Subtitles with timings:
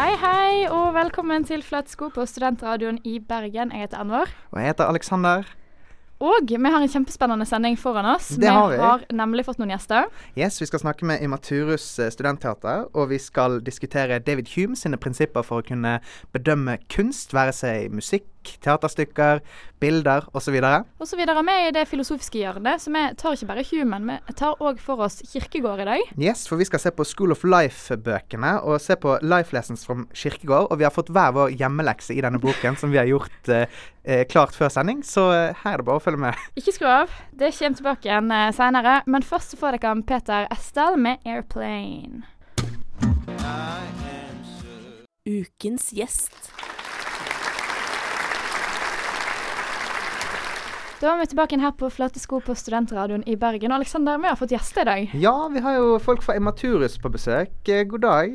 [0.00, 3.68] Hei, hei, og velkommen til Flatsko på Studentradioen i Bergen.
[3.68, 4.30] Jeg heter Anvor.
[4.48, 5.50] Og jeg heter Aleksander.
[6.24, 8.30] Og vi har en kjempespennende sending foran oss.
[8.40, 8.78] Det har vi.
[8.78, 10.08] Vi har nemlig fått noen gjester.
[10.38, 14.96] Yes, Vi skal snakke med Imaturus eh, studentteater, og vi skal diskutere David Hume sine
[14.96, 15.98] prinsipper for å kunne
[16.32, 18.30] bedømme kunst, være seg musikk,
[18.64, 19.40] teaterstykker,
[19.80, 20.56] bilder osv.
[21.00, 24.36] Og så videre med i det filosofiske hjørnet, så vi tar ikke bare Human, vi
[24.36, 26.04] tar òg for oss Kirkegård i dag.
[26.20, 30.06] Yes, for vi skal se på School of Life-bøkene, og se på Life Lessons from
[30.14, 30.70] Kirkegård.
[30.70, 33.80] Og vi har fått hver vår hjemmelekse i denne boken, som vi har gjort eh,
[34.04, 36.44] eh, klart før sending, så eh, her er det bare å følge med.
[36.60, 37.14] Ikke skru av.
[37.32, 39.00] Det kommer tilbake igjen eh, seinere.
[39.10, 42.24] Men først så får dere Peter Estel med 'Airplane'.
[45.30, 46.52] Ukens gjest.
[51.00, 53.72] Da er vi tilbake igjen her på Flate sko på Studentradioen i Bergen.
[53.72, 55.14] Og Aleksander, vi har fått gjester i dag.
[55.16, 57.54] Ja, vi har jo folk fra Imaturus på besøk.
[57.64, 58.34] Eh, God dag.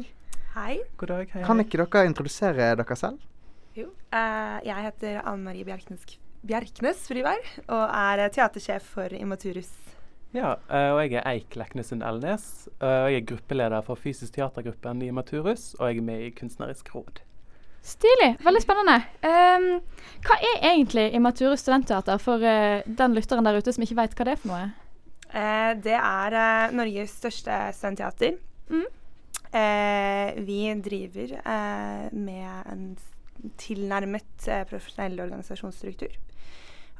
[0.56, 0.80] Hei.
[0.98, 1.30] God dag.
[1.36, 3.22] Hei, Kan ikke dere introdusere dere selv?
[3.78, 3.92] Jo.
[4.10, 6.08] Uh, jeg heter Anne Marie Bjerknes,
[6.48, 9.70] Bjerknes Friberg og er eh, teatersjef for Immaturus.
[10.34, 12.68] Ja, eh, og jeg er Eik Leknessund Elnes.
[12.80, 16.34] eh, og jeg er gruppeleder for fysisk teatergruppen i Maturus, og jeg er med i
[16.34, 17.22] Kunstnerisk råd.
[17.86, 18.32] Stilig.
[18.42, 18.98] Veldig spennende.
[19.22, 19.68] Um,
[20.26, 24.26] hva er egentlig Immature studentteater for uh, den lytteren der ute som ikke vet hva
[24.26, 24.66] det er for noe?
[25.30, 28.40] Uh, det er uh, Norges største studentteater.
[28.74, 28.86] Mm.
[29.56, 31.30] Vi driver
[32.12, 32.82] med en
[33.62, 36.18] tilnærmet profesjonell organisasjonsstruktur.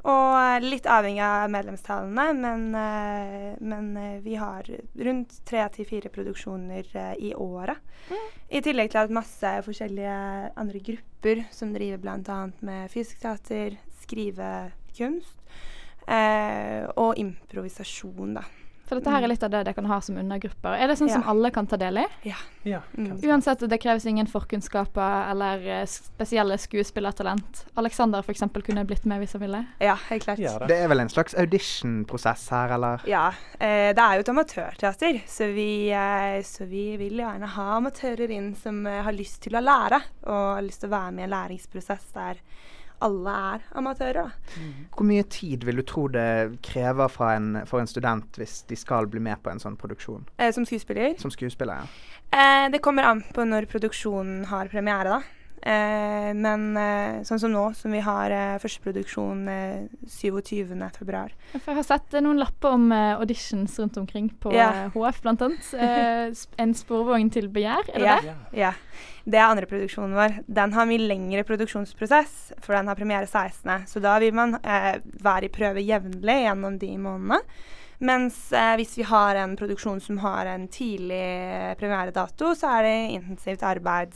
[0.06, 4.68] Og eh, litt avhengig av medlemstallene, men, eh, men eh, vi har
[5.08, 7.82] rundt tre til fire produksjoner i året.
[8.46, 10.18] I tillegg til at masse forskjellige
[10.54, 12.38] andre grupper som driver bl.a.
[12.62, 15.42] med fysisk teater, skrivekunst
[16.06, 18.46] eh, og improvisasjon, da.
[18.86, 20.76] For dette her er litt av det dere kan ha som undergrupper.
[20.78, 22.06] Er det sånn som alle kan ta del i?
[22.28, 22.36] Ja,
[22.96, 23.20] Mm.
[23.22, 27.60] Uansett, det kreves ingen forkunnskaper eller eh, spesielle skuespillertalent.
[27.78, 28.42] Alexander f.eks.
[28.66, 29.60] kunne blitt med hvis han ville.
[29.78, 30.38] Ja, helt klart.
[30.42, 30.68] Ja, det.
[30.72, 33.02] Det er vel en slags audition-prosess her, eller?
[33.06, 33.28] Ja,
[33.58, 38.30] eh, det er jo et amatørteater, så vi, eh, så vi vil gjerne ha amatører
[38.34, 41.26] inn som eh, har lyst til å lære, og har lyst til å være med
[41.26, 42.42] i en læringsprosess der
[43.04, 44.32] alle er amatører.
[44.56, 44.72] Mm.
[44.96, 48.78] Hvor mye tid vil du tro det krever fra en, for en student hvis de
[48.78, 50.26] skal bli med på en sånn produksjon?
[50.38, 51.16] Eh, som skuespiller.
[51.20, 52.12] Som skuespiller, ja.
[52.36, 55.35] Eh, det kommer an på når produksjonen har premiere, da.
[55.66, 60.70] Eh, men eh, sånn som nå, som vi har eh, første produksjon eh, 27.
[60.94, 61.32] februar.
[61.56, 64.86] Jeg har sett eh, noen lapper om eh, auditions rundt omkring på yeah.
[64.94, 65.72] HF, blant annet.
[65.86, 66.30] Eh,
[66.62, 68.24] en sporvogn til begjær, er det yeah.
[68.26, 68.58] det?
[68.58, 68.72] Ja.
[69.26, 70.38] Det er andre produksjonen vår.
[70.46, 73.88] Den har mye lengre produksjonsprosess, for den har premiere 16.
[73.90, 77.42] Så da vil man eh, være i prøve jevnlig gjennom de månedene.
[78.06, 81.24] Mens eh, hvis vi har en produksjon som har en tidlig
[81.80, 84.14] premieredato, så er det intensivt arbeid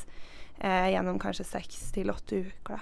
[0.60, 2.76] eh, gjennom kanskje seks til åtte uker.
[2.76, 2.80] Da.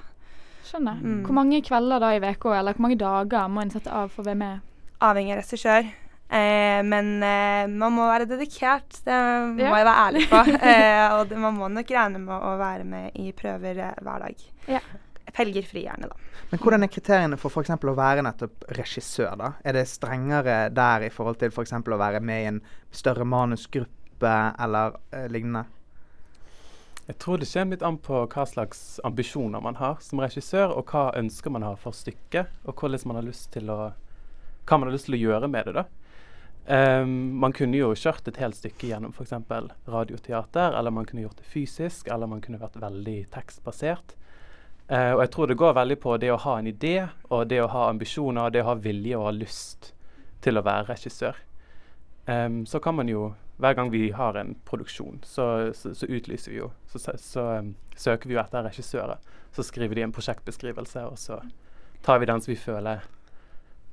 [0.69, 0.99] Skjønner.
[1.00, 1.22] Mm.
[1.25, 4.22] Hvor mange kvelder da i uka, eller hvor mange dager må en sette av for
[4.25, 4.61] å være med?
[5.00, 5.88] Avhengig av regissør.
[6.28, 9.17] Eh, men eh, man må være dedikert, det
[9.55, 9.71] må Ja.
[9.78, 10.41] jeg være ærlig på.
[10.71, 14.27] eh, og det, man må nok regne med å være med i prøver eh, hver
[14.27, 14.49] dag.
[14.69, 14.83] Ja.
[15.38, 16.17] Helger fri gjerne, da.
[16.50, 17.71] Men hvordan er kriteriene for f.eks.
[17.71, 19.50] å være nettopp regissør, da?
[19.65, 21.72] Er det strengere der i forhold til f.eks.
[21.78, 22.61] å være med i en
[22.93, 25.65] større manusgruppe eller eh, lignende?
[27.09, 30.91] Jeg tror det kommer litt an på hva slags ambisjoner man har som regissør, og
[30.93, 33.17] hva ønsker man har for stykket, og man
[33.73, 33.79] å,
[34.69, 35.73] hva man har lyst til å gjøre med det.
[35.79, 35.87] da.
[36.69, 39.33] Um, man kunne jo kjørt et helt stykke gjennom f.eks.
[39.89, 44.13] radioteater, eller man kunne gjort det fysisk, eller man kunne vært veldig tekstbasert.
[44.93, 46.97] Uh, og jeg tror det går veldig på det å ha en idé,
[47.33, 49.95] og det å ha ambisjoner, og det å ha vilje og ha lyst
[50.45, 51.41] til å være regissør.
[52.29, 56.53] Um, så kan man jo hver gang vi har en produksjon, så, så, så utlyser
[56.53, 56.71] vi jo.
[56.87, 59.19] Så, så, så um, søker vi jo etter regissører.
[59.55, 61.41] Så skriver de en prosjektbeskrivelse, og så
[62.07, 63.03] tar vi den som vi føler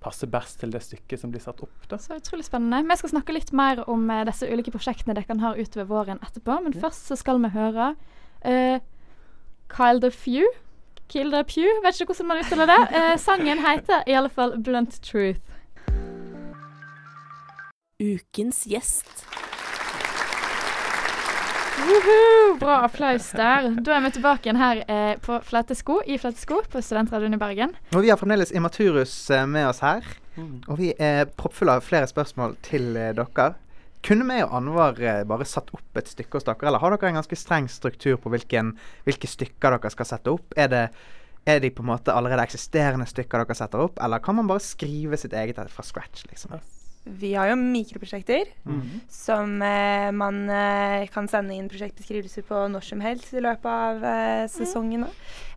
[0.06, 1.88] passer best til det stykket som blir satt opp.
[1.90, 1.98] da.
[1.98, 2.84] Så utrolig spennende.
[2.86, 6.22] Vi skal snakke litt mer om uh, disse ulike prosjektene dere kan ha utover våren
[6.22, 6.59] etterpå.
[6.68, 7.96] Men først så skal vi høre
[8.46, 8.78] uh,
[9.74, 10.45] Kyle the Few.
[11.10, 12.80] Kill the Pew, vet ikke hvordan man uttaler det.
[12.94, 15.42] Uh, sangen heter i alle fall Blunt Truth.
[18.01, 19.25] Ukens gjest.
[21.75, 22.56] Woohoo!
[22.60, 23.68] Bra applaus der.
[23.83, 27.75] Da er vi tilbake igjen her eh, på Flate i Flatesko på Studentradioen i Bergen.
[27.92, 30.07] Og vi har fremdeles Imaturus eh, med oss her.
[30.38, 30.63] Mm.
[30.68, 33.50] Og vi er proppfulle av flere spørsmål til eh, dere.
[34.06, 37.12] Kunne vi og Anvar eh, bare satt opp et stykke hos dere, eller har dere
[37.12, 38.75] en ganske streng struktur på hvilken,
[39.07, 40.56] hvilke stykker dere skal sette opp?
[40.56, 40.88] Er det
[41.45, 44.63] er de på en måte allerede eksisterende stykker dere setter opp, eller kan man bare
[44.66, 46.57] skrive sitt eget fra scratch, liksom?
[47.06, 49.02] Vi har jo mikroprosjekter Mhm.
[49.07, 54.04] som eh, man eh, kan sende inn prosjektbeskrivelser på når som helst i løpet av
[54.04, 55.06] eh, sesongen.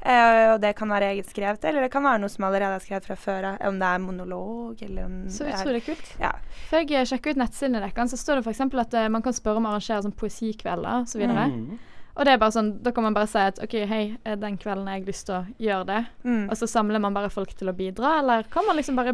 [0.00, 2.84] Eh, og det kan være eget skrevet, eller det kan være noe som allerede er
[2.84, 3.56] skrevet fra før av.
[3.68, 6.12] Om det er monolog, eller om Så det utrolig kult.
[6.20, 6.32] Ja.
[6.70, 8.60] Før jeg sjekker ut nettsidene deres, så står det f.eks.
[8.84, 11.18] at eh, man kan spørre om å arrangere sånn poesikvelder osv.
[11.18, 11.78] videre Mhm.
[12.18, 14.58] Og det er bare sånn, da kan man bare si at OK, hei, eh, den
[14.58, 16.06] kvelden har jeg lyst til å gjøre det.
[16.24, 16.50] Mm.
[16.50, 19.12] Og så samler man bare folk til å bidra, eller kan man liksom bare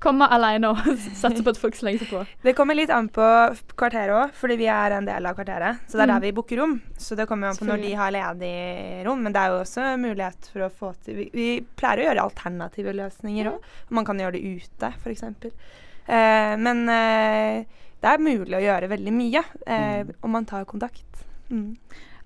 [0.00, 0.80] komme alene og
[1.22, 2.20] satse på at folk slenger seg på?
[2.44, 3.24] Det kommer litt an på
[3.78, 5.80] kvarteret òg, fordi vi er en del av kvarteret.
[5.88, 6.14] Så det er Mm.
[6.14, 6.74] der vi booker rom.
[6.98, 9.22] Så det kommer an på når de har ledig rom.
[9.22, 12.26] Men det er jo også mulighet for å få til Vi, vi pleier å gjøre
[12.28, 13.60] alternative løsninger òg.
[13.90, 15.22] Man kan gjøre det ute, f.eks.
[16.06, 17.64] Eh, men eh,
[18.02, 20.12] det er mulig å gjøre veldig mye eh, Mm.
[20.22, 21.24] om man tar kontakt.
[21.50, 21.76] Mm.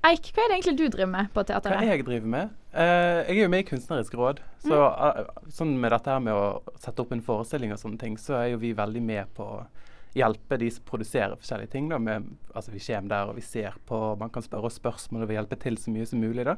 [0.00, 1.84] Eik, hva er det egentlig du driver med på Hva teateret?
[1.84, 2.54] jeg driver med?
[2.72, 4.40] Uh, jeg er jo med i Kunstnerisk råd.
[4.64, 8.16] Så eh, sånn med dette her med å sette opp en forestilling og sånne ting,
[8.20, 9.60] så er jo vi veldig med på å
[10.16, 11.90] hjelpe de som produserer forskjellige ting.
[11.92, 15.26] Da, med, altså vi kommer der og vi ser på, man kan spørre oss spørsmål
[15.26, 16.48] og vi hjelper til så mye som mulig.
[16.48, 16.56] da.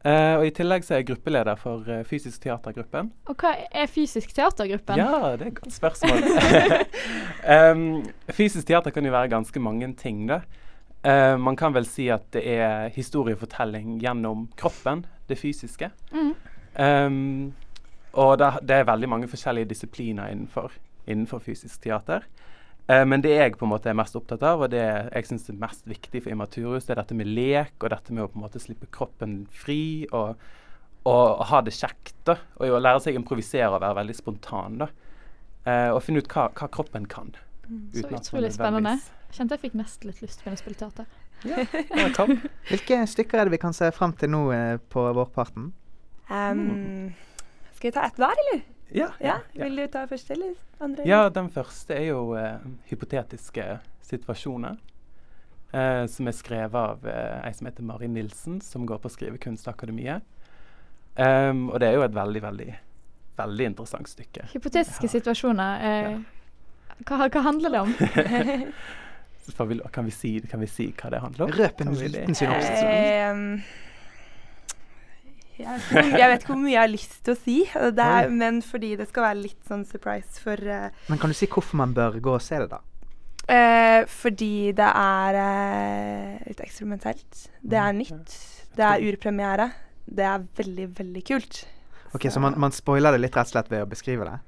[0.00, 3.10] Eh, og I tillegg så er jeg gruppeleder for uh, Fysisk teatergruppen.
[3.28, 5.00] Og hva er fysisk teatergruppen?
[5.00, 6.24] Ja, det er et godt spørsmål.
[7.56, 7.84] um,
[8.32, 10.40] fysisk teater kan jo være ganske mange ting, da.
[11.02, 15.88] Eh, man kan vel si at det er historiefortelling gjennom kroppen, det fysiske.
[16.12, 16.34] Mm.
[16.80, 17.52] Um,
[18.12, 20.74] og det, det er veldig mange forskjellige disipliner innenfor,
[21.06, 22.26] innenfor fysisk teater.
[22.90, 25.48] Uh, men det jeg på en måte er mest opptatt av, og det jeg syns
[25.48, 28.40] er mest viktig for Immaturus, det er dette med lek, og dette med å på
[28.40, 30.34] en måte slippe kroppen fri, og,
[31.08, 32.18] og ha det kjekt.
[32.28, 34.82] da, Og å lære seg å improvisere og være veldig spontan.
[34.84, 34.90] da.
[35.64, 37.32] uh, og finne ut hva, hva kroppen kan.
[37.94, 38.98] Så at man utrolig spennende.
[39.32, 41.06] Kjente jeg fikk nesten litt lyst til å spille teater.
[41.46, 42.34] Ja, topp.
[42.68, 45.70] Hvilke stykker er det vi kan se fram til nå eh, på vårparten?
[46.30, 47.12] Um,
[47.76, 48.60] Skal vi ta ett hver, eller?
[48.92, 51.06] Ja, Ja, Vil du ta første eller andre?
[51.06, 52.58] Ja, den første er jo eh,
[52.90, 53.78] hypotetiske
[54.10, 54.76] situasjoner.
[55.72, 60.26] Eh, som er skrevet av eh, ei som heter Mari Nilsen, som går på Skrivekunstakademiet.
[61.16, 62.68] Um, og det er jo et veldig, veldig,
[63.38, 64.48] veldig interessant stykke.
[64.52, 65.12] Hypotetiske Ja.
[65.14, 65.86] situasjoner.
[65.86, 66.18] Eh,
[67.06, 67.94] hva, hva handler det om?
[69.48, 71.54] Så vi, kan, vi si, kan vi si hva det handler om?
[71.56, 72.82] Røp en Kan liten synopsis.
[72.84, 73.62] Ehm,
[75.58, 77.56] jeg, vet ikke hvor- jeg vet ikke hvor mye jeg har lyst til å si,
[77.96, 81.36] det er, men fordi det skal være litt sånn surprise for uh, Men kan du
[81.36, 82.80] si hvorfor man bør gå og se det, da?
[83.50, 87.48] Uh, Fordi det er uh, litt eksperimentelt.
[87.66, 88.36] Det er nytt.
[88.76, 89.70] Det er urpremiere.
[90.06, 91.64] Det er veldig, veldig kult.
[92.14, 94.38] Ok, Så man, man spoiler det litt rett og slett ved å beskrive det?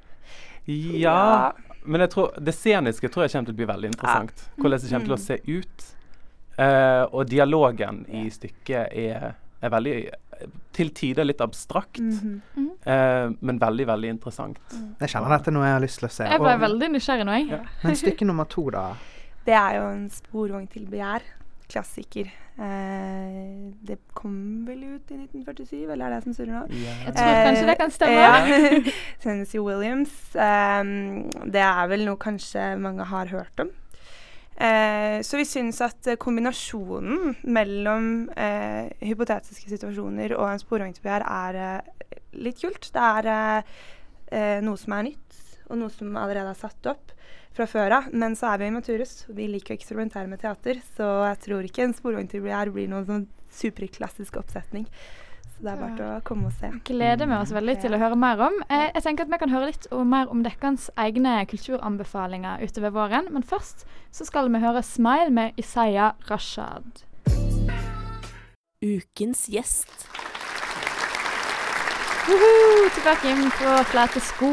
[1.03, 1.51] Ja,
[1.85, 4.45] men jeg tror, det sceniske tror jeg kommer til å bli veldig interessant.
[4.57, 5.27] Hvordan det kommer til å Mm.
[5.27, 5.89] se ut.
[6.59, 10.11] Uh, og dialogen i stykket er, er veldig
[10.73, 12.41] Til tider litt abstrakt, Mhm.
[12.85, 14.59] eh, men veldig, veldig interessant.
[14.99, 16.25] Jeg kjenner dette er noe jeg har lyst til å se.
[16.25, 17.49] Jeg ble Og- veldig nysgjerrig nå, jeg.
[17.51, 17.59] Ja.
[17.85, 18.95] Men stykke nummer to, da?
[19.45, 21.21] Det er jo en sporvogn til begjær.
[21.73, 22.29] Klassiker.
[22.61, 24.35] Eh, det kom
[24.69, 26.65] vel ut i 1947, eller er det jeg som surrer nå?
[26.83, 28.19] Jeg tror kanskje det kan stemme.
[28.21, 28.81] Ja.
[29.25, 30.13] Tennessee Williams.
[30.37, 33.73] Um, det er vel noe kanskje mange har hørt om.
[34.53, 41.57] Eh, så vi syns at eh, kombinasjonen mellom eh, hypotetiske situasjoner og en sporvogn er
[41.57, 42.91] eh, litt kult.
[42.93, 43.73] Det er eh,
[44.29, 45.41] eh, noe som er nytt,
[45.71, 47.17] og noe som allerede er satt opp
[47.57, 48.13] fra før av.
[48.13, 51.43] Men så er vi i Maturus, og vi liker å eksperimentere med teater, så jeg
[51.47, 54.87] tror ikke en sporvogn til begjær blir noen sånn superklassisk oppsetning.
[55.53, 56.71] Så det er bare å komme og se.
[56.89, 58.57] Gleder vi oss veldig til å høre mer om.
[58.69, 62.95] Eh, jeg tenker at Vi kan høre litt om, mer om deres egne kulturanbefalinger utover
[62.97, 63.29] våren.
[63.31, 67.05] Men først så skal vi høre 'Smile' med Isaiah Rashad.
[68.83, 70.09] Ukens gjest.
[72.27, 74.53] Uhuh, Tilbake inn på flate sko.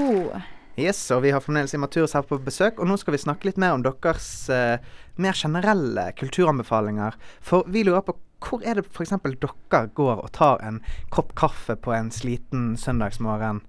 [0.80, 3.60] Yes, og vi har fremdeles Immaturus her på besøk, og nå skal vi snakke litt
[3.60, 4.80] mer om deres eh,
[5.20, 7.18] mer generelle kulturanbefalinger.
[7.44, 9.12] For vi lurer på hvor er det f.eks.
[9.20, 10.80] dere går og tar en
[11.12, 13.60] kopp kaffe på en sliten søndagsmorgen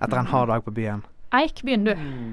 [0.00, 1.04] etter en hard dag på byen?
[1.36, 1.92] Eik, begynn du.
[1.92, 2.32] Mm.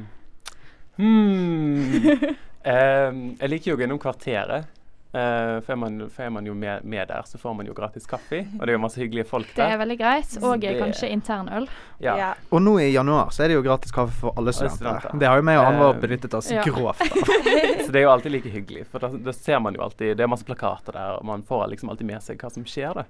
[1.01, 2.07] Hmm.
[2.71, 4.71] um, jeg liker jo å gå innom Kvarteret.
[5.11, 7.73] Eh, for, er man, for er man jo med, med der, så får man jo
[7.75, 8.45] gratis kaffe.
[8.59, 9.65] Og det er jo masse hyggelige folk der.
[9.65, 10.37] Det er veldig greit.
[10.41, 11.67] Og Det- kanskje internøl.
[11.99, 12.15] Ja.
[12.17, 12.29] Ja.
[12.49, 14.77] Og nå i januar så er det jo gratis kaffe for alle studenter.
[14.77, 15.19] studenter.
[15.19, 16.63] Det har jo meg og han vår benyttet oss ja.
[16.63, 17.07] grovt av.
[17.85, 18.85] Så det er jo alltid like hyggelig.
[18.87, 21.67] For da, da ser man jo alltid Det er masse plakater der, og man får
[21.73, 23.03] liksom alltid med seg hva som skjer, da.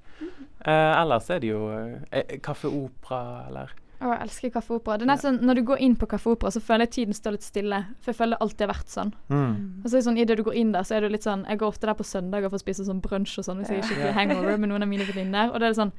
[0.66, 4.98] Uh, ellers er det jo uh, Kaffe Opera eller Å, jeg elsker Kaffe Opera.
[4.98, 7.36] Det er nesten Når du går inn på Kaffe Opera, så føler jeg tiden står
[7.36, 7.82] litt stille.
[8.02, 9.12] For jeg føler det alltid har vært sånn.
[9.30, 9.52] Mm.
[9.84, 11.44] Og så er det sånn, Idet du går inn der, så er du litt sånn
[11.50, 13.84] Jeg går ofte der på søndager for å spise sånn brunsj og sånn hvis jeg
[13.84, 15.54] er skikkelig hangover med noen av mine venninner.
[15.54, 15.94] Og det er sånn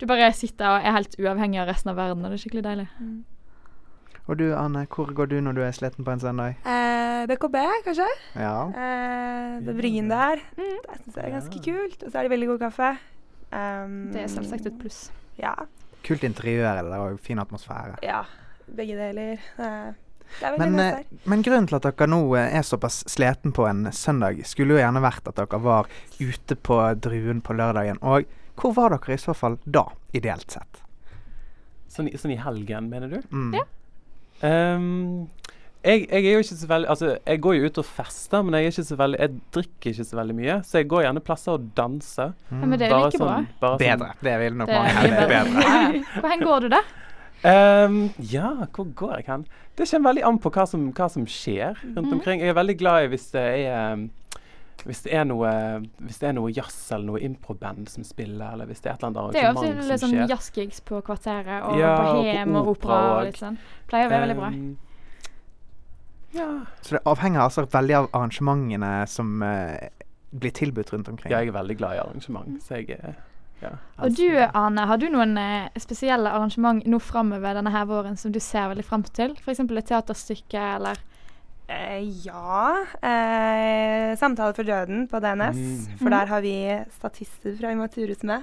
[0.00, 2.64] Du bare sitter og er helt uavhengig av resten av verden, og det er skikkelig
[2.66, 2.88] deilig.
[4.26, 6.56] Og du Anne, hvor går du når du er sliten på en søndag?
[6.64, 8.06] Eh, BKB, kanskje.
[8.40, 8.56] Ja.
[8.72, 10.40] Eh, det bryen der.
[10.56, 10.78] Mm.
[10.86, 12.02] Det syns jeg er ganske kult.
[12.02, 12.94] Og så er det veldig god kaffe.
[13.52, 15.12] Um, Det er selvsagt et pluss.
[15.38, 15.52] Ja.
[16.04, 17.98] Kult interiør eller og fin atmosfære.
[18.02, 18.24] ja.
[18.64, 19.36] Begge deler.
[19.58, 21.18] Det er veldig Men, nice eh, der.
[21.28, 24.80] men grunnen til at dere nå eh, er såpass sliten på en søndag, skulle jo
[24.80, 25.86] gjerne vært at dere var
[26.18, 27.98] ute på Druen på lørdagen.
[28.02, 28.24] Og
[28.56, 29.84] hvor var dere i så fall da,
[30.16, 30.80] ideelt sett?
[31.92, 33.20] Sånn, i- sånn i helgen, mener du?
[33.30, 33.52] Mm.
[33.60, 33.64] Ja.
[34.48, 35.28] Ehm,
[35.84, 38.54] jeg, jeg er jo ikke så veldig Altså, jeg går jo ut og fester, men
[38.54, 41.20] jeg er ikke så veldig Jeg drikker ikke så veldig mye, så jeg går gjerne
[41.20, 42.34] plasser og danser.
[42.50, 43.36] Ja, men det er like bra.
[43.36, 44.10] sånn- bare sånn- Bedre.
[44.22, 45.28] Det vil nok er mange hevde.
[45.28, 46.04] bedre.
[46.20, 46.82] Hvor hen går du da?
[47.44, 49.46] Um, ja, hvor går jeg hen?
[49.76, 52.12] Det kommer veldig an på hva som, hva som skjer rundt mm.
[52.12, 52.40] omkring.
[52.40, 54.06] Jeg er veldig glad i hvis det er um,
[54.84, 55.50] hvis det er noe
[56.04, 59.04] Hvis det er noe jazz eller noe improband som spiller, eller hvis det er et
[59.04, 60.32] eller annet Det er jo av og arrangement til litt sånn skjer.
[60.32, 63.58] jazzgigs på Kvarteret og Ja, på og Hem og opera opera og og- litt sånn.
[63.88, 64.50] Pleier å være veldig bra.
[66.34, 66.48] Ja.
[66.82, 69.88] Så det avhenger altså veldig av arrangementene som eh,
[70.34, 71.30] blir tilbudt rundt omkring.
[71.32, 73.14] ja, jeg er veldig glad i arrangement, så jeg eh,
[73.62, 73.70] ja,
[74.02, 78.32] Og du Arne, har du noen eh, spesielle arrangement nå framover denne her våren som
[78.34, 79.36] du ser veldig fram til?
[79.40, 79.62] F.eks.
[79.64, 81.02] et teaterstykke eller
[81.66, 82.76] Eh, ja.
[83.00, 85.56] Eh, 'Samtale for døden' på DNS.
[85.56, 85.98] Mm.
[85.98, 88.42] For der har vi statister fra Imaturhuset med.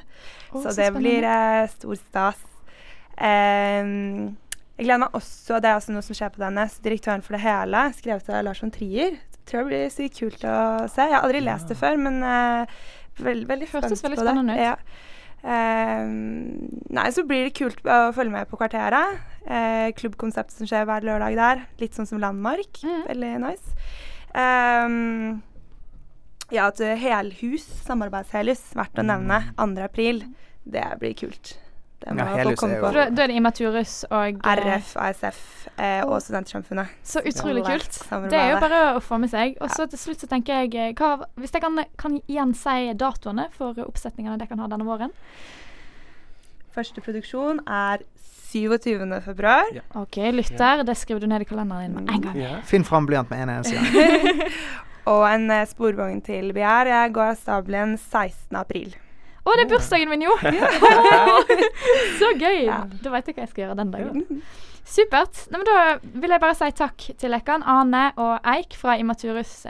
[0.51, 0.99] Oh, så så det spennende.
[0.99, 2.39] blir eh, stor stas.
[3.17, 3.85] Eh,
[4.81, 7.43] jeg gleder meg også, det er også noe som skjer på DNS, 'Direktøren for det
[7.43, 9.19] hele', skrevet av Lars von Trier.
[9.45, 10.57] Tror jeg blir sykt kult å
[10.89, 11.05] se.
[11.05, 12.65] Jeg har aldri lest det før, men uh,
[13.21, 14.33] veld, veldig Hørtes veldig på det.
[14.33, 14.63] spennende ut.
[14.65, 14.73] Ja.
[15.45, 16.09] Uh,
[16.97, 19.21] nei, så blir det kult å følge med på Kvarteret.
[19.45, 21.65] Uh, klubbkonseptet som skjer hver lørdag der.
[21.77, 22.81] Litt sånn som Landmark.
[22.81, 23.01] Mm.
[23.05, 23.79] Veldig nice.
[24.33, 25.41] Um,
[26.49, 29.43] ja, at helhus, samarbeidshelhus, verdt å nevne.
[29.61, 29.75] 2.
[29.85, 30.25] april.
[30.65, 31.59] Det blir kult.
[32.01, 32.93] Det må Ja, helhus komme er jo- på.
[32.95, 35.41] da, da er det Immaturus og eh, RF, ASF
[35.77, 36.87] eh, og Studentsamfunnet.
[37.05, 37.99] Så utrolig kult.
[38.29, 39.53] Det er jo bare å få med seg.
[39.61, 42.93] Og så til slutt så tenker jeg eh, hva, Hvis jeg kan, kan igjen si
[42.97, 45.13] datoene for oppsetningene dere kan ha denne våren.
[46.73, 48.01] Første produksjon er
[48.51, 49.21] 27.
[49.23, 49.69] februar.
[49.75, 49.81] Ja.
[50.01, 52.35] OK, lytter, det skriver du ned i kalenderen din med en gang.
[52.39, 52.57] Ja.
[52.67, 54.41] Finn fram blyant med en eneste gang.
[55.11, 56.89] Og en eh, sporvogn til Begjær.
[56.91, 58.57] Jeg går av stabelen 16.
[58.59, 58.91] april.
[59.41, 60.33] Å, det er bursdagen min, jo!
[62.21, 62.67] så gøy!
[62.67, 62.83] Ja.
[63.01, 64.43] Da vet jeg hva jeg skal gjøre den dagen.
[64.91, 65.45] Supert.
[65.49, 69.63] Nei, men da vil jeg bare si takk til dere, Ane og Eik fra Imaturus.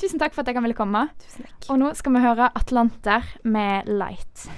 [0.00, 1.06] Tusen takk for at dere ville komme.
[1.22, 1.68] Tusen takk.
[1.72, 4.48] Og nå skal vi høre Atlanter med Light.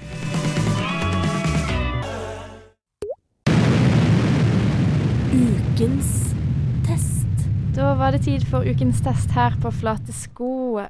[5.29, 6.28] Ukens.
[7.79, 10.47] Da var det tid for ukens test her på Flate sko.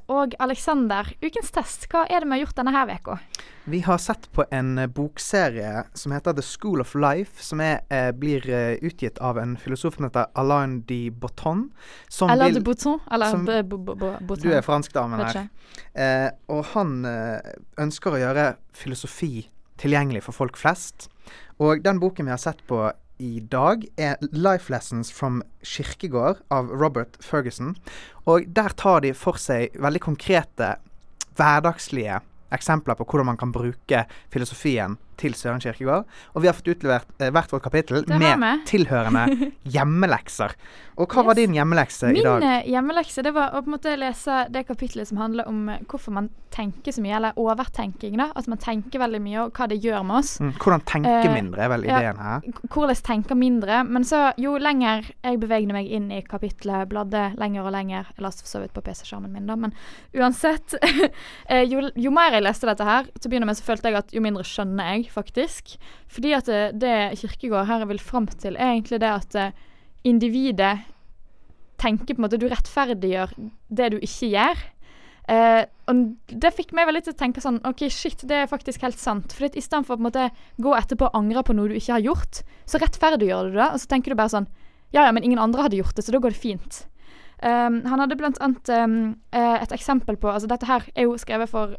[0.10, 3.18] Og Aleksander, ukens test, hva er det vi har gjort denne her uka?
[3.70, 7.84] Vi har sett på en eh, bokserie som heter The School of Life, som er,
[7.94, 11.68] eh, blir eh, utgitt av en filosof som heter Alain de Botton.
[12.10, 12.98] Som Eller de Botton?
[13.12, 15.46] Eller som- b- b- b- du er franskdamen her.
[15.94, 19.46] Eh, og han eh, ønsker å gjøre filosofi
[19.78, 21.06] tilgjengelig for folk flest.
[21.62, 22.82] Og den boken vi har sett på
[23.20, 27.76] i dag, er 'Life Lessons from Kirkegård' av Robert Ferguson.
[28.26, 30.76] Og der tar de for seg veldig konkrete,
[31.36, 32.22] hverdagslige
[32.52, 36.08] eksempler på hvordan man kan bruke filosofien til Søren Kirkegård.
[36.34, 40.56] Og vi har fått utlevert eh, hvert vårt kapittel med tilhørende hjemmelekser.
[41.00, 42.44] Og hva var din hjemmelekse i dag?
[42.44, 45.84] Min hjemmelekse det var å på en måte lese det kapitlet som handler om eh,
[45.88, 48.18] hvorfor man tenker så mye, eller overtenking.
[48.18, 50.34] da, At man tenker veldig mye, og hva det gjør med oss.
[50.42, 52.00] Mm, hvordan tenke uh, mindre er vel ja.
[52.00, 52.48] ideen her.
[52.58, 53.84] K- Hvordan tenke mindre.
[53.88, 58.26] Men så, jo lenger jeg bevegde meg inn i kapitlet, bladde lenger og lenger Jeg
[58.26, 59.74] leste for så vidt på PC-skjermen min, da, men
[60.18, 60.76] uansett
[61.52, 64.02] eh, jo, jo mer jeg leste dette her, til å begynne med så følte jeg
[64.02, 65.76] at jo mindre skjønner jeg, faktisk.
[66.12, 69.56] Fordi at det, det Kirkegård her vil fram til, er egentlig det at eh,
[70.08, 70.78] individet
[71.80, 73.34] tenker på en måte Du rettferdiggjør
[73.70, 74.68] det du ikke gjør.
[75.30, 76.06] Eh, og
[76.42, 79.34] det fikk meg veldig til å tenke sånn OK, shit, det er faktisk helt sant.
[79.36, 80.30] For i stedet for å måte
[80.62, 83.82] gå etterpå og angre på noe du ikke har gjort, så rettferdiggjør du det, og
[83.82, 84.50] så tenker du bare sånn
[84.90, 86.80] Ja, ja, men ingen andre hadde gjort det, så da går det fint.
[87.40, 88.96] Um, han hadde annet um,
[89.32, 91.78] eh, et eksempel på Altså, dette her er jo skrevet for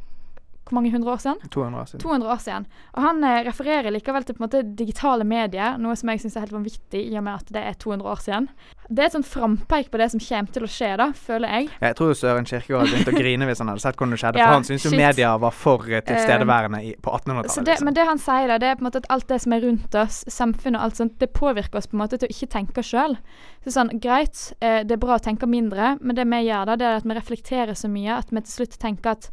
[0.69, 1.39] hvor mange hundre år siden?
[1.51, 2.01] 200 år siden.
[2.01, 2.67] 200 år siden.
[2.95, 6.37] Og han eh, refererer likevel til på en måte digitale medier, noe som jeg syns
[6.37, 8.49] er helt vanvittig, i og med at det er 200 år siden.
[8.91, 11.71] Det er et sånn frampeik på det som kommer til å skje, da, føler jeg.
[11.81, 14.39] Jeg tror Søren Kirkegaard hadde begynt å grine hvis han hadde sett hvordan det skjedde.
[14.41, 17.67] Ja, for han syns jo media var for eh, tilstedeværende i, på 1800-tallet.
[17.67, 17.89] Liksom.
[17.89, 19.65] men det han sier, da, det er på en måte at alt det som er
[19.67, 22.51] rundt oss, samfunnet og alt sånt, det påvirker oss på en måte til å ikke
[22.55, 23.19] tenke sjøl.
[23.67, 26.79] Så sånn, greit, eh, det er bra å tenke mindre, men det vi gjør da,
[26.81, 29.31] det er at vi reflekterer så mye at vi til slutt tenker at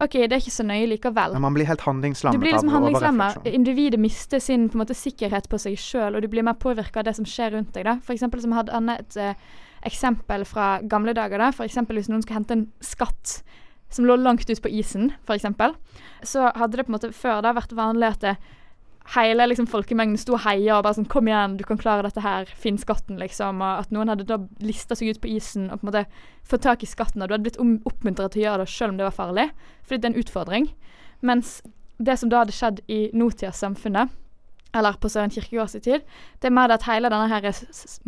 [0.00, 1.32] OK, det er ikke så nøye likevel.
[1.34, 3.38] Men man blir helt handlingslammet Du blir liksom handlingslammet.
[3.38, 3.54] handlingslamma.
[3.58, 7.08] Individet mister sin på måte, sikkerhet på seg sjøl, og du blir mer påvirka av
[7.08, 7.88] det som skjer rundt deg.
[7.88, 7.98] da.
[8.06, 9.32] For eksempel som hadde Anne et uh,
[9.88, 11.38] eksempel fra gamle dager.
[11.42, 11.50] da.
[11.50, 13.40] For eksempel hvis noen skulle hente en skatt
[13.90, 15.74] som lå langt ut på isen, eksempel,
[16.22, 18.36] så hadde det på en måte før da vært vanlig at det,
[19.14, 22.20] hele liksom, folkemengden sto og heia og bare sånn 'Kom igjen, du kan klare dette
[22.20, 22.44] her.
[22.44, 23.62] Finn skatten', liksom.
[23.62, 26.06] Og at noen hadde da lista seg ut på isen og på en måte
[26.44, 28.96] fått tak i skatten, og du hadde blitt oppmuntret til å gjøre det selv om
[28.96, 29.50] det var farlig,
[29.82, 30.72] fordi det er en utfordring.
[31.22, 31.62] Mens
[31.98, 34.10] det som da hadde skjedd i nåtidas samfunnet,
[34.74, 36.04] eller på Søren Kirkegårds tid,
[36.40, 37.52] det er mer det at hele denne her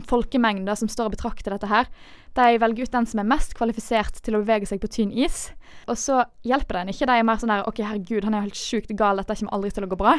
[0.07, 1.89] folkemengden som står og betrakter dette her,
[2.37, 5.51] de velger ut den som er mest kvalifisert til å bevege seg på tynn is.
[5.89, 7.09] Og så hjelper den ikke.
[7.09, 9.57] De er mer sånn der OK, herregud, han er jo helt sjukt gal, dette kommer
[9.57, 10.19] aldri til å gå bra.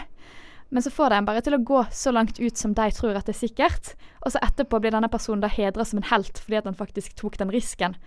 [0.71, 3.17] Men så får de en bare til å gå så langt ut som de tror
[3.19, 3.93] at det er sikkert.
[4.23, 7.17] Og så etterpå blir denne personen da hedra som en helt fordi at han faktisk
[7.19, 7.97] tok den risken.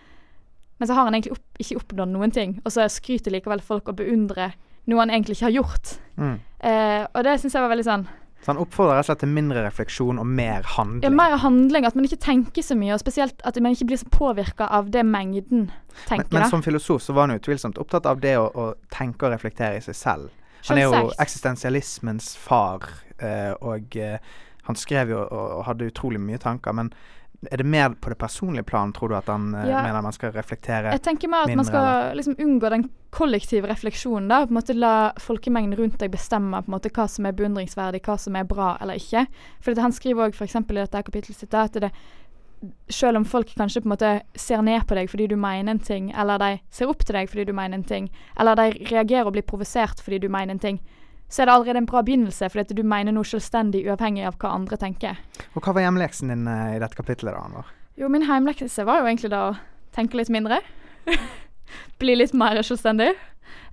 [0.81, 3.93] Men så har han egentlig opp, ikke oppnådd noen ting, og så skryter likevel folk
[3.93, 4.57] og beundrer
[4.91, 5.95] noe han egentlig ikke har gjort.
[6.17, 6.37] Mm.
[6.65, 8.05] Eh, og det syns jeg var veldig sånn
[8.45, 11.05] Så han oppfordrer rett og slett til mindre refleksjon og mer handling?
[11.05, 11.13] ja.
[11.13, 14.09] Mer handling, at man ikke tenker så mye, og spesielt at man ikke blir så
[14.13, 15.71] påvirka av det mengden
[16.09, 16.29] tenker.
[16.33, 19.37] men men som filosof så var han utvilsomt opptatt av det å, å tenke og
[19.37, 20.33] reflektere i seg selv.
[20.69, 24.19] Han er jo eksistensialismens far, eh, og eh,
[24.65, 26.73] han skrev jo og, hadde utrolig mye tanker.
[26.73, 26.93] Men
[27.51, 29.83] er det mer på det personlige plan, tror du, at han eh, Ja.
[29.83, 30.93] mener man skal reflektere?
[30.93, 34.29] Jeg tenker mer at man skal liksom unngå den kollektive refleksjonen.
[34.29, 37.33] da, på en måte La folkemengden rundt deg bestemme på en måte hva som er
[37.33, 39.27] beundringsverdig, hva som er bra eller ikke.
[39.61, 41.91] For Han skriver òg i dette kapittelet sitt da, at det,
[42.93, 45.83] selv om folk kanskje på en måte ser ned på deg fordi du mener en
[45.83, 49.29] ting, eller de ser opp til deg fordi du mener en ting, eller de reagerer
[49.29, 50.81] og blir provosert fordi du mener en ting,
[51.29, 54.53] så er det allerede en bra begynnelse, fordi du mener noe selvstendig uavhengig av hva
[54.55, 55.19] andre tenker.
[55.55, 57.73] Og hva var hjemleksen din uh, i dette kapittelet, da, Anvar?
[57.99, 59.55] Jo, min hjemlekse var jo egentlig da å
[59.97, 60.61] tenke litt mindre.
[62.03, 63.15] Bli litt mer selvstendig.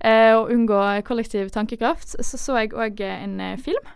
[0.02, 2.16] Uh, og unngå kollektiv tankekraft.
[2.18, 3.92] Så så jeg òg en eh, film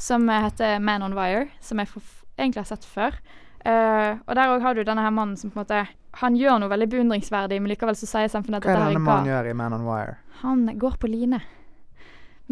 [0.00, 1.92] som heter Man on Wire, som jeg
[2.38, 3.18] egentlig har sett før.
[3.62, 5.84] Eh, og der òg har du denne her mannen som på en måte
[6.18, 9.04] Han gjør noe veldig beundringsverdig, men likevel så sier samfunnet at Hva er det denne
[9.06, 10.16] mannen gjør i Man on Wire?
[10.42, 11.38] Han går på line.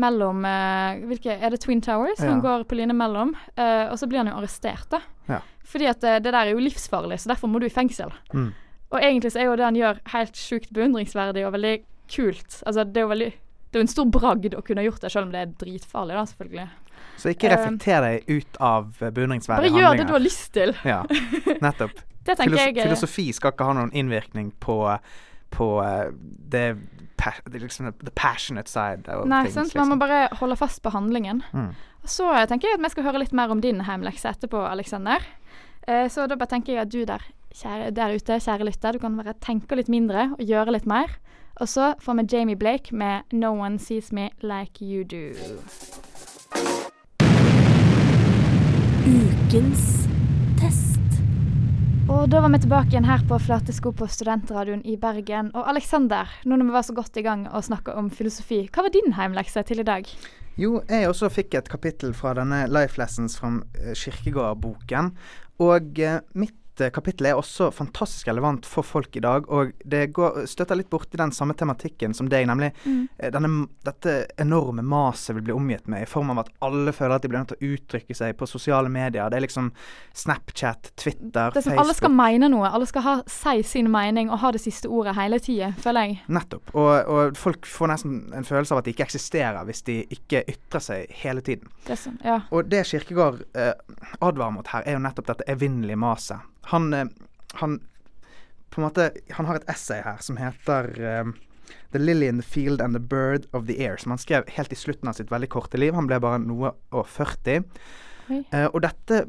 [0.00, 3.34] Mellom uh, hvilke, Er det Twin Towers han går på line mellom?
[3.58, 5.02] Uh, og så blir han jo arrestert, da.
[5.26, 5.40] Ja.
[5.66, 8.14] Fordi at det der er jo livsfarlig, så derfor må du i fengsel.
[8.32, 8.52] Mm.
[8.90, 11.74] Og egentlig så er jo det han gjør helt sjukt beundringsverdig og veldig
[12.10, 12.62] kult.
[12.66, 13.30] Altså det er jo veldig
[13.70, 16.16] Det er jo en stor bragd å kunne gjort det, selv om det er dritfarlig,
[16.18, 16.64] da, selvfølgelig.
[17.20, 19.84] Så ikke Eh, reflekter deg ut av beundringsverdige handlinger.
[19.84, 20.72] Bare gjør det du har lyst til.
[20.88, 21.02] Ja,
[21.66, 22.00] nettopp.
[22.24, 24.76] Det tenker Filos jeg filosofi skal ikke ha noen innvirkning på,
[25.56, 26.10] på eh,
[26.52, 26.64] det,
[27.50, 29.54] det liksom the passionate side Nei, things.
[29.54, 29.74] sant.
[29.74, 30.02] Man må liksom.
[30.04, 31.42] bare holde fast på handlingen.
[31.52, 31.72] Mm.
[32.04, 35.24] Så eh, tenker jeg at vi skal høre litt mer om din heimlekse etterpå, Aleksander.
[35.88, 37.24] Eh, så da bare tenker jeg at du der,
[37.56, 41.18] kjære, der ute, kjære lytter, du kan bare tenke litt mindre og gjøre litt mer.
[41.60, 46.89] Og så får vi Jamie Blake med 'No One Sees Me Like You Do'.
[49.00, 49.84] Ukens
[50.60, 51.14] test.
[52.12, 55.48] Og da var vi tilbake igjen her på Flatesko på Studentradioen i Bergen.
[55.56, 58.84] Og Aleksander, nå når vi var så godt i gang og snakka om filosofi, hva
[58.84, 60.10] var din heimlekse til i dag?
[60.60, 65.14] Jo, jeg også fikk et kapittel fra denne Life Lessons fra eh, Kirkegård-boken.
[65.64, 69.48] Og eh, mitt eh, kapittel er også fantastisk relevant for folk i dag.
[69.52, 73.30] Og det går, støtter litt borti den samme tematikken som deg, nemlig mm.
[73.34, 73.52] denne,
[73.86, 77.30] dette enorme maset vi blir omgitt med, i form av at alle føler at de
[77.32, 79.30] blir nødt til å uttrykke seg på sosiale medier.
[79.30, 79.70] Det er liksom
[80.16, 81.84] Snapchat, Twitter, Det er som Facebook.
[81.84, 82.70] alle skal mene noe.
[82.70, 86.20] Alle skal ha, si sin mening og ha det siste ordet hele tida, føler jeg.
[86.28, 86.74] Nettopp.
[86.74, 90.44] Og, og folk får nesten en følelse av at de ikke eksisterer hvis de ikke
[90.50, 91.70] ytrer seg hele tiden.
[91.86, 92.40] Det sånn, ja.
[92.50, 93.74] Og det Kirkegård eh,
[94.20, 96.46] advarer mot her, er jo nettopp dette evinnelige maset.
[96.72, 97.06] Han, eh,
[97.60, 97.80] han
[98.70, 100.92] på en måte Han har et essay her som heter
[101.22, 101.34] um,
[101.92, 104.72] The Lily in the Field and the Bird of the Air, som han skrev helt
[104.72, 105.94] i slutten av sitt veldig korte liv.
[105.94, 107.64] Han ble bare noe og 40.
[108.30, 108.42] Oi.
[108.54, 109.24] Eh, og dette,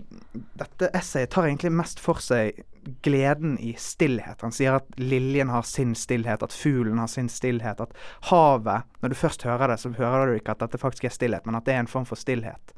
[0.58, 2.62] dette essayet tar egentlig mest for seg
[3.06, 4.42] gleden i stillhet.
[4.46, 7.98] Han sier at liljen har sin stillhet, at fuglen har sin stillhet, at
[8.30, 11.46] havet Når du først hører det, så hører du ikke at dette faktisk er stillhet,
[11.46, 12.74] men at det er en form for stillhet.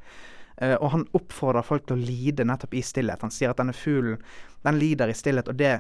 [0.58, 3.24] Eh, og han oppfordrer folk til å lide nettopp i stillhet.
[3.26, 4.22] Han sier at denne fuglen,
[4.64, 5.76] den lider i stillhet, og det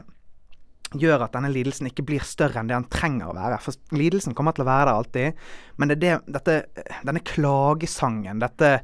[0.99, 3.59] gjør at denne lidelsen ikke blir større enn det han trenger å være.
[3.63, 8.43] For lidelsen kommer til å være der alltid, men det er det, dette, denne klagesangen,
[8.43, 8.75] dette,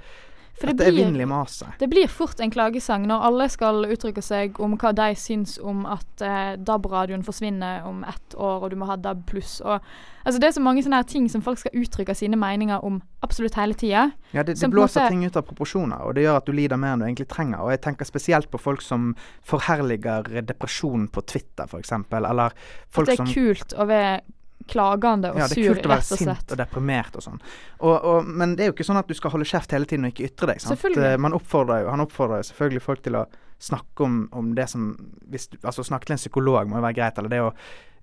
[0.60, 4.60] For det dette blir, er det blir fort en klagesang når alle skal uttrykke seg
[4.60, 8.90] om hva de syns om at eh, DAB-radioen forsvinner om ett år, og du må
[8.90, 9.60] ha DAB pluss.
[9.64, 9.80] Og,
[10.26, 13.00] altså det er så mange sånne her ting som folk skal uttrykke sine meninger om
[13.24, 14.10] absolutt hele tida.
[14.34, 16.56] Ja, det, det Som blåser måte- ting ut av proporsjoner, og det gjør at du
[16.56, 17.64] lider mer enn du egentlig trenger.
[17.64, 19.14] Og jeg tenker spesielt på folk som
[19.48, 21.96] forherliger depresjon på Twitter, f.eks.
[22.12, 22.54] Eller At
[23.00, 24.20] det er som kult å være
[24.68, 27.40] klagende og Ja, det er kult å være sint og deprimert og sånn.
[27.80, 30.06] Og, og, men det er jo ikke sånn at du skal holde kjeft hele tiden
[30.06, 30.64] og ikke ytre deg.
[30.64, 30.86] Sant?
[30.94, 33.26] Eh, Man oppfordrer jo, han oppfordrer jo selvfølgelig folk til å
[33.60, 34.92] snakke om, om det som
[35.28, 37.54] hvis, Altså snakke til en psykolog må jo være greit, eller det å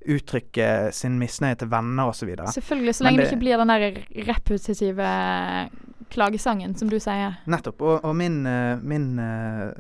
[0.07, 2.29] uttrykke sin misnøye til venner osv.
[2.55, 5.09] Selvfølgelig, så lenge det det- ikke blir den der repetitive
[6.11, 7.41] klagesangen, som du sier.
[7.47, 7.83] Nettopp.
[7.83, 9.73] Og, og min, eh, min eh,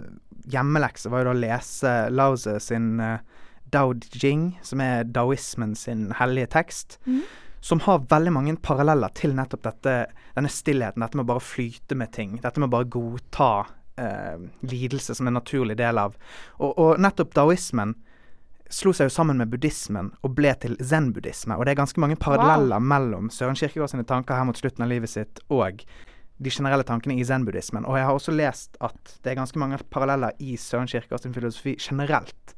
[0.51, 3.19] hjemmelekse var jo da å lese Lauze sin uh,
[3.73, 7.01] Dao Jing, som er daoismen sin hellige tekst.
[7.07, 7.25] mm.
[7.61, 9.95] Som har veldig mange paralleller til nettopp dette,
[10.37, 11.03] denne stillheten.
[11.03, 12.37] Dette med å bare flyte med ting.
[12.43, 13.49] Dette med å bare godta
[13.99, 16.15] eh, lidelse som en naturlig del av
[16.59, 17.97] Og, og nettopp daoismen
[18.73, 21.57] slo seg jo sammen med buddhismen og ble til zen-buddhisme.
[21.57, 24.91] Og det er ganske mange paralleller mellom Søren Kirkegaard sine tanker her mot slutten av
[24.91, 25.85] livet sitt og
[26.37, 27.87] de generelle tankene i zen-buddhismen.
[27.87, 31.77] Og jeg har også lest at det er ganske mange paralleller i Søren Kirkegaards filosofi
[31.81, 32.56] generelt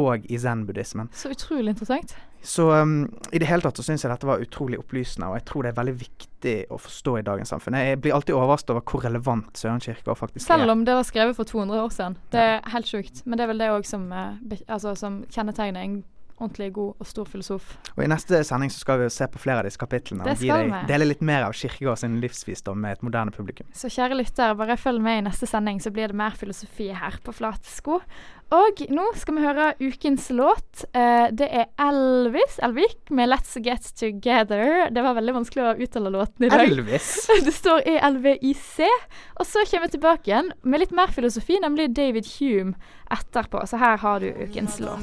[0.00, 1.10] og i zen-buddhismen.
[1.12, 2.14] Så utrolig interessant.
[2.42, 5.44] Så um, i det hele tatt så syns jeg dette var utrolig opplysende, og jeg
[5.46, 7.78] tror det er veldig viktig å forstå i dagens samfunn.
[7.78, 10.48] Jeg blir alltid overrasket over hvor relevant Søren kirke faktisk er.
[10.56, 12.18] Selv om det var skrevet for 200 år siden.
[12.34, 13.22] Det er helt sjukt.
[13.26, 16.00] Men det er vel det òg som, eh, altså, som kjennetegner en
[16.42, 17.76] ordentlig god og stor filosof.
[17.94, 20.74] Og i neste sending så skal vi se på flere av disse kapitlene og deg,
[20.90, 23.68] dele litt mer av Kierkegaard sin livsvisdom med et moderne publikum.
[23.76, 27.18] Så kjære lytter, bare følg med i neste sending, så blir det mer filosofi her
[27.22, 28.00] på Flate sko.
[28.52, 30.82] Og nå skal vi høre ukens låt.
[30.92, 34.90] Eh, det er Elvis Elvik med 'Let's Get Together'.
[34.92, 36.66] Det var veldig vanskelig å uttale låten i dag.
[36.68, 37.30] Elvis!
[37.46, 38.84] Det står ELVIC.
[39.40, 42.74] Og så kommer vi tilbake igjen med litt mer filosofi, nemlig David Hume
[43.08, 43.64] etterpå.
[43.66, 45.00] Så her har du ukens låt.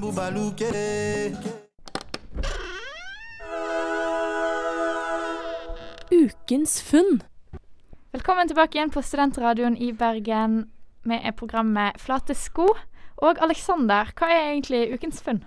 [6.12, 7.24] Ukens funn.
[8.14, 10.70] Velkommen tilbake igjen på Studentradioen i Bergen.
[11.04, 12.68] Vi er programmet Flate sko.
[13.26, 15.42] Og Aleksander, hva er egentlig ukens funn?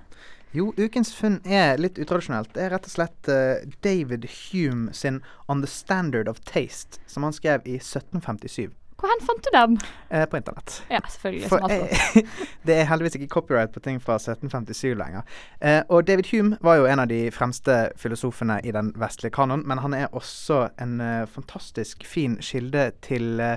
[0.52, 2.50] Jo, ukens funn er litt utradisjonelt.
[2.52, 7.22] Det er rett og slett uh, David Hume sin 'On the Standard of Taste', som
[7.24, 8.68] han skrev i 1757
[9.00, 9.78] Hvor fant du den?
[10.10, 10.82] eh, på internett.
[10.90, 11.48] Ja, selvfølgelig.
[11.48, 12.28] For Som alltid.
[12.66, 15.22] det er heldigvis ikke copyright på ting fra 1757 lenger.
[15.60, 19.64] Eh, og David Hume var jo en av de fremste filosofene i den vestlige kanon,
[19.66, 23.56] men han er også en eh, fantastisk fin kilde til eh,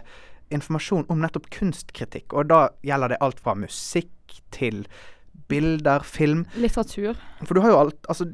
[0.53, 2.33] informasjon om nettopp kunstkritikk.
[2.33, 4.85] Og da gjelder det alt fra musikk til
[5.49, 6.45] bilder, film.
[6.55, 7.17] Litteratur.
[7.43, 8.25] For du har jo alt Altså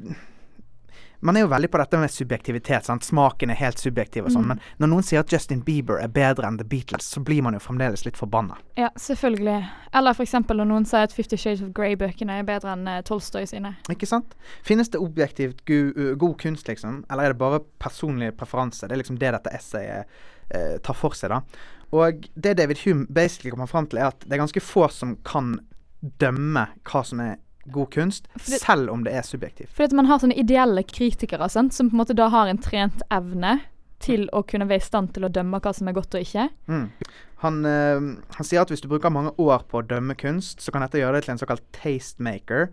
[1.22, 2.84] man er jo veldig på dette med subjektivitet.
[2.84, 3.04] sant?
[3.04, 4.48] Smaken er helt subjektiv og sånn.
[4.48, 4.58] Mm.
[4.58, 7.54] Men når noen sier at Justin Bieber er bedre enn The Beatles, så blir man
[7.54, 8.56] jo fremdeles litt forbanna.
[8.74, 9.60] Ja, selvfølgelig.
[9.94, 10.34] Eller f.eks.
[10.48, 13.76] når noen sier at Fifty Shades of Grey-bøkene er bedre enn uh, Tolstoy sine.
[13.94, 14.34] Ikke sant?
[14.66, 17.04] Finnes det objektivt uh, god kunst, liksom?
[17.06, 18.90] Eller er det bare personlig preferanse?
[18.90, 20.10] Det er liksom det dette essayet
[20.50, 21.42] eh, tar for seg, da.
[21.92, 25.16] Og det David Hume basically kommer fram til, er at det er ganske få som
[25.28, 25.58] kan
[26.22, 27.36] dømme hva som er
[27.70, 29.70] god kunst, Fordi- selv om det er subjektivt.
[29.70, 31.74] Fordi at man har sånne ideelle kritikere sant?
[31.74, 33.60] som på en måte da har en trent evne
[34.00, 36.48] til å kunne være i stand til å dømme hva som er godt og ikke.
[36.66, 36.90] Mm.
[37.42, 40.72] Han, øh, han sier at hvis du bruker mange år på å dømme kunst, så
[40.72, 42.70] kan dette gjøre deg til en såkalt tastemaker.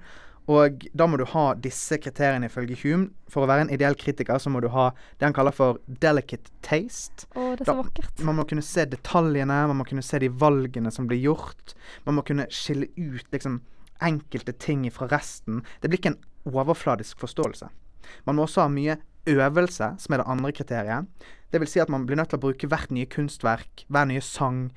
[0.50, 3.12] Og da må du ha disse kriteriene ifølge Hume.
[3.30, 4.88] For å være en ideell kritiker så må du ha
[5.20, 7.28] det han kaller for delicate taste.
[7.38, 8.24] Å, det er Da- så vakkert.
[8.26, 11.76] Man må kunne se detaljene, man må kunne se de valgene som blir gjort.
[12.08, 13.62] Man må kunne skille ut liksom
[14.02, 15.62] enkelte ting fra resten.
[15.82, 17.70] Det blir ikke en overfladisk forståelse.
[18.26, 18.98] Man må også ha mye
[19.30, 21.06] øvelse, som er det andre kriteriet.
[21.52, 24.22] Det vil si at man blir nødt til å bruke hvert nye kunstverk, hver nye
[24.22, 24.72] sang,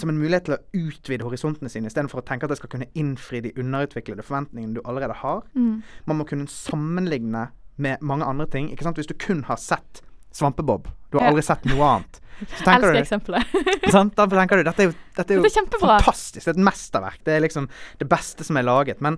[0.00, 2.90] som en mulighet til å utvide horisontene sine, istedenfor å tenke at det skal kunne
[2.98, 5.42] innfri de underutviklede forventningene du allerede har.
[5.54, 5.80] Mm.
[6.10, 8.70] Man må kunne sammenligne med mange andre ting.
[8.72, 8.98] Ikke sant?
[8.98, 10.02] Hvis du kun har sett
[10.34, 12.18] Svampebob, du har aldri sett noe annet.
[12.58, 13.54] Så tenker Elsker eksempelet.
[13.94, 14.14] sant?
[14.18, 16.44] Da tenker du dette er jo, dette er jo Det er fantastisk.
[16.44, 17.22] Det er et mesterverk.
[17.26, 19.00] Det er liksom det beste som er laget.
[19.04, 19.16] Men,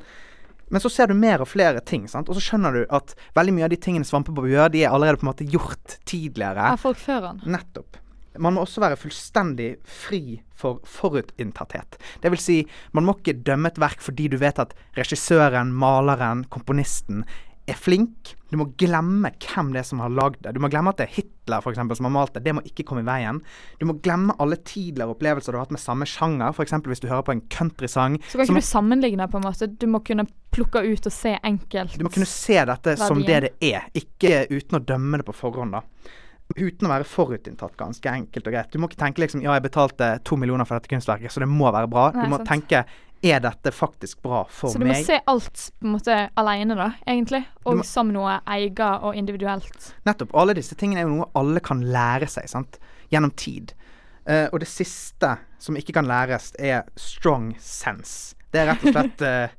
[0.71, 2.31] men så ser du mer og flere ting, sant?
[2.31, 5.21] og så skjønner du at veldig mye av de tingene Svampebob gjør, de er allerede
[5.21, 6.71] på en måte gjort tidligere.
[6.73, 7.43] Av folk før han.
[7.45, 8.00] Nettopp.
[8.38, 11.99] Man må også være fullstendig fri for forutinntatthet.
[12.23, 12.59] Det vil si,
[12.95, 17.25] man må ikke dømme et verk fordi du vet at regissøren, maleren, komponisten
[17.71, 18.35] er flink.
[18.51, 20.55] Du må glemme hvem det er som har lagd det.
[20.57, 22.43] Du må glemme at det er Hitler for eksempel, som har malt det.
[22.47, 23.40] Det må ikke komme i veien.
[23.79, 26.55] Du må glemme alle tidligere opplevelser du har hatt med samme sjanger.
[26.55, 26.75] F.eks.
[26.90, 28.19] hvis du hører på en countrysang.
[28.27, 29.71] Så kan ikke du sammenligne, på en måte.
[29.71, 31.95] Du må kunne plukke ut og se enkelt.
[31.99, 35.37] Du må kunne se dette som det det er, ikke uten å dømme det på
[35.37, 35.79] forhånd.
[35.79, 35.85] da.
[36.57, 38.73] Uten å være forutinntatt, ganske enkelt og greit.
[38.73, 41.49] Du må ikke tenke liksom ja, jeg betalte to millioner for dette kunstverket, så det
[41.51, 42.11] må være bra.
[42.15, 42.51] Nei, du må sant.
[42.51, 42.85] tenke
[43.23, 44.73] er dette faktisk bra for meg?
[44.73, 45.05] Så du må meg?
[45.07, 47.43] se alt på en måte alene, da, egentlig.
[47.65, 49.93] Og må- som noe eget og individuelt.
[50.09, 50.35] Nettopp.
[50.35, 52.81] Alle disse tingene er jo noe alle kan lære seg sant?
[53.11, 53.73] gjennom tid.
[54.23, 58.37] Uh, og det siste som ikke kan læres, er strong sense.
[58.53, 59.57] Det er rett og slett eh,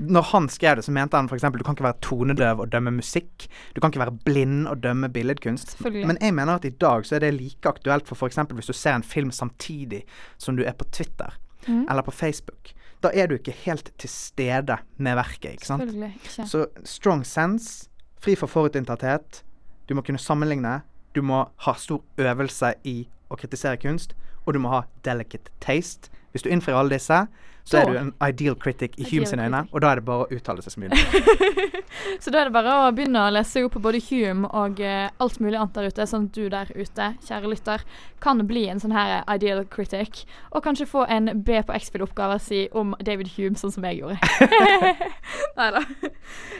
[0.00, 1.44] Når han skrev det, så mente han f.eks.
[1.52, 3.46] du kan ikke være tonedøv og dømme musikk.
[3.74, 5.76] Du kan ikke være blind og dømme billedkunst.
[5.84, 8.40] Men jeg mener at i dag så er det like aktuelt for f.eks.
[8.54, 10.04] hvis du ser en film samtidig
[10.38, 11.36] som du er på Twitter
[11.66, 11.86] mm.
[11.90, 12.72] eller på Facebook.
[13.02, 15.92] Da er du ikke helt til stede med verket, ikke sant?
[15.92, 16.46] Ikke.
[16.48, 17.88] Så strong sense,
[18.20, 19.42] fri for forutinntatthet.
[19.88, 20.80] Du må kunne sammenligne.
[21.14, 24.12] Du må ha stor øvelse i å kritisere kunst.
[24.46, 26.12] Og du må ha delicate taste.
[26.32, 27.24] Hvis du innfrir alle disse,
[27.70, 30.04] så Da- er du en ideal critic i Hume sine øyne, og da er det
[30.04, 30.90] bare å uttale seg så mye.
[32.20, 35.10] Så da er det bare å begynne å lese opp på både Hume og uh,
[35.20, 37.84] alt mulig annet der ute, sånn at du der ute, kjære lytter,
[38.22, 42.62] kan bli en sånn her ideal critic, og kanskje få en B på X-Fil-oppgave si
[42.76, 44.18] om David Hume, sånn som jeg gjorde.
[45.58, 45.84] Nei da.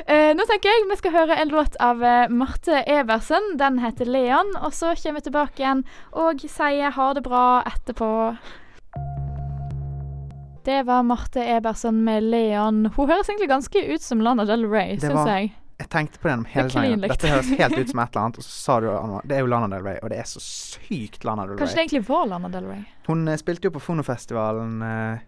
[0.07, 3.55] Uh, nå tenker jeg vi skal høre en låt av uh, Marte Eversen.
[3.61, 8.11] Den heter 'Leon', og så kommer vi tilbake igjen og sier ha det bra etterpå.
[10.71, 12.91] Det var Marte Ebersen med 'Leon'.
[12.97, 15.49] Hun høres egentlig ganske ut som Lana Del Rey, syns jeg.
[15.81, 17.17] Jeg tenkte på det hele likt.
[17.17, 19.43] Dette høres helt ut som et eller annet, og så sa du Anna, det er
[19.43, 21.59] jo Lana Del Rey, og det er så sykt Lana Del Rey.
[21.65, 22.85] Kanskje det egentlig var Lana Del Rey.
[23.09, 25.25] Hun eh, spilte jo på Fonofestivalen eh,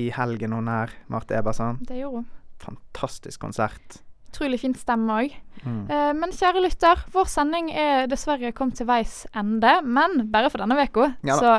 [0.00, 1.82] i helgen, hun er Marte Eberson.
[1.84, 2.30] Det gjorde hun.
[2.64, 3.98] Fantastisk konsert.
[4.30, 5.36] Utrolig fin stemme òg.
[5.60, 5.82] Mm.
[5.92, 10.64] Eh, men kjære lytter, vår sending er dessverre kommet til veis ende, men bare for
[10.64, 11.10] denne uka.
[11.20, 11.58] Ja så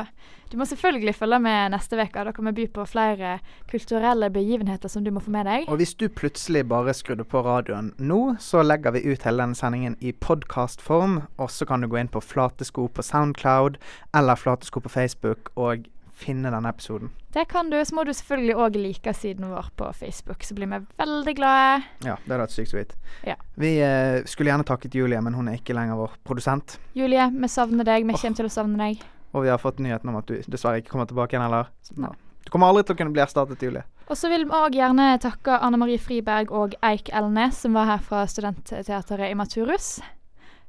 [0.50, 2.24] du må selvfølgelig følge med neste uke.
[2.24, 3.38] Da kan vi by på flere
[3.70, 5.68] kulturelle begivenheter som du må få med deg.
[5.68, 9.58] Og hvis du plutselig bare skrudde på radioen nå, så legger vi ut hele denne
[9.58, 11.20] sendingen i podkastform.
[11.36, 13.78] Og så kan du gå inn på Flatesko på Soundcloud
[14.16, 17.12] eller Flatesko på Facebook og finne denne episoden.
[17.32, 17.76] Det kan du.
[17.84, 21.84] Så må du selvfølgelig òg like siden vår på Facebook, så blir vi veldig glade.
[22.02, 22.96] Ja, det hadde vært sykt sweet.
[23.26, 23.36] Ja.
[23.60, 26.78] Vi eh, skulle gjerne takket Julie, men hun er ikke lenger vår produsent.
[26.98, 28.08] Julie, vi savner deg.
[28.08, 29.06] Vi kommer til å savne deg.
[29.32, 31.70] Og vi har fått nyheten om at du dessverre ikke kommer tilbake igjen heller.
[31.96, 32.12] Ja.
[32.44, 33.84] Du kommer aldri til å kunne bli erstattet, Julie.
[34.08, 37.90] Og så vil vi òg gjerne takke Anne Marie Friberg og Eik Elnes, som var
[37.90, 39.98] her fra Studentteatret i Maturus.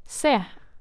[0.04, 0.34] Se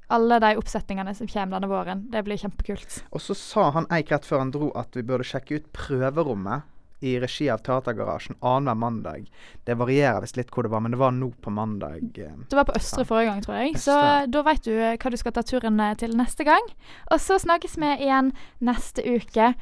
[0.09, 2.03] alle de oppsetningene som kommer denne våren.
[2.11, 3.03] Det blir kjempekult.
[3.13, 6.67] Og så sa han Eik rett før han dro at vi burde sjekke ut prøverommet
[7.01, 9.31] i regi av Teatergarasjen annenhver mandag.
[9.65, 12.19] Det varierer visst litt hvor det var, men det var nå på mandag.
[12.19, 12.35] eh.
[12.51, 13.79] Det var på Østre forrige gang, tror jeg.
[13.79, 16.73] Så da veit du eh, hva du skal ta turen eh, til neste gang.
[17.13, 19.55] Og så snakkes vi igjen neste uke.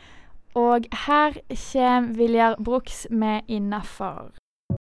[0.56, 4.45] Og her kommer Viljar Bruks med 'Innafor'.